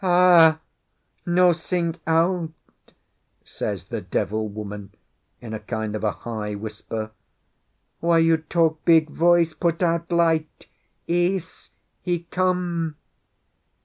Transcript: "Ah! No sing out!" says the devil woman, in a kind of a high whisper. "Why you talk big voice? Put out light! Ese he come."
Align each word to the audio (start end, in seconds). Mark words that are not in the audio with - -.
"Ah! 0.03 0.59
No 1.27 1.51
sing 1.53 1.95
out!" 2.07 2.49
says 3.43 3.83
the 3.89 4.01
devil 4.01 4.47
woman, 4.47 4.91
in 5.41 5.53
a 5.53 5.59
kind 5.59 5.95
of 5.95 6.03
a 6.03 6.09
high 6.13 6.55
whisper. 6.55 7.11
"Why 7.99 8.17
you 8.17 8.37
talk 8.37 8.83
big 8.83 9.11
voice? 9.11 9.53
Put 9.53 9.83
out 9.83 10.11
light! 10.11 10.65
Ese 11.07 11.69
he 12.01 12.21
come." 12.31 12.95